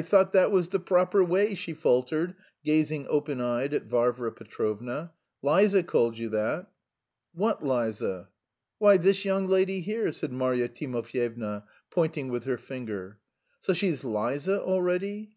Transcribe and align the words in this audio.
thought 0.00 0.32
that 0.32 0.50
was 0.50 0.70
the 0.70 0.80
proper 0.80 1.22
way," 1.22 1.54
she 1.54 1.74
faltered, 1.74 2.34
gazing 2.64 3.06
open 3.10 3.42
eyed 3.42 3.74
at 3.74 3.84
Varvara 3.84 4.32
Petrovna. 4.32 5.12
"Liza 5.42 5.82
called 5.82 6.16
you 6.16 6.30
that." 6.30 6.72
"What 7.34 7.62
Liza?" 7.62 8.30
"Why, 8.78 8.96
this 8.96 9.26
young 9.26 9.48
lady 9.48 9.80
here," 9.82 10.10
said 10.12 10.32
Marya 10.32 10.70
Timofyevna, 10.70 11.64
pointing 11.90 12.28
with 12.28 12.44
her 12.44 12.56
finger. 12.56 13.18
"So 13.60 13.74
she's 13.74 14.02
Liza 14.02 14.62
already?" 14.62 15.36